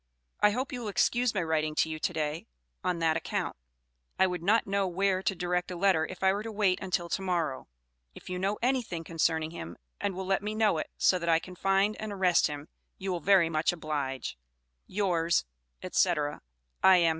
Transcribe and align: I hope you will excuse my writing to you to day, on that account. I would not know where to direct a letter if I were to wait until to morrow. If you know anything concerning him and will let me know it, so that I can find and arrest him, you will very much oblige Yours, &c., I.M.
I 0.39 0.49
hope 0.49 0.71
you 0.73 0.81
will 0.81 0.87
excuse 0.87 1.35
my 1.35 1.43
writing 1.43 1.75
to 1.75 1.87
you 1.87 1.99
to 1.99 2.11
day, 2.11 2.47
on 2.83 2.97
that 2.97 3.15
account. 3.17 3.55
I 4.17 4.25
would 4.25 4.41
not 4.41 4.65
know 4.65 4.87
where 4.87 5.21
to 5.21 5.35
direct 5.35 5.69
a 5.69 5.75
letter 5.75 6.07
if 6.07 6.23
I 6.23 6.33
were 6.33 6.41
to 6.41 6.51
wait 6.51 6.79
until 6.81 7.07
to 7.09 7.21
morrow. 7.21 7.67
If 8.15 8.27
you 8.27 8.39
know 8.39 8.57
anything 8.63 9.03
concerning 9.03 9.51
him 9.51 9.77
and 9.99 10.15
will 10.15 10.25
let 10.25 10.41
me 10.41 10.55
know 10.55 10.79
it, 10.79 10.89
so 10.97 11.19
that 11.19 11.29
I 11.29 11.37
can 11.37 11.55
find 11.55 11.95
and 12.01 12.11
arrest 12.11 12.47
him, 12.47 12.67
you 12.97 13.11
will 13.11 13.19
very 13.19 13.47
much 13.47 13.71
oblige 13.71 14.39
Yours, 14.87 15.45
&c., 15.87 16.13
I.M. 16.81 17.09